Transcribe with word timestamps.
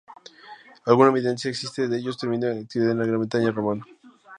Alguna 0.87 1.11
evidencia 1.11 1.47
existe 1.51 1.87
de 1.87 1.95
ellos 1.99 2.17
teniendo 2.17 2.47
actividad 2.51 2.93
en 2.93 2.97
la 2.97 3.05
Gran 3.05 3.19
Bretaña 3.19 3.51
Romana. 3.51 3.85